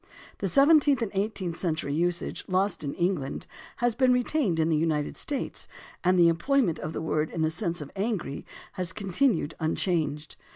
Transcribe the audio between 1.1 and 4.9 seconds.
eighteenth century usage, lost in England, has been retained in the